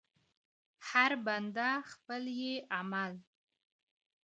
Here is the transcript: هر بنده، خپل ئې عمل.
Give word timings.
هر 0.89 1.11
بنده، 1.25 1.69
خپل 1.91 2.21
ئې 2.39 2.53
عمل. 2.77 3.13